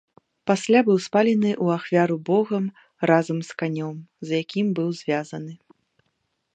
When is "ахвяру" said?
1.81-2.17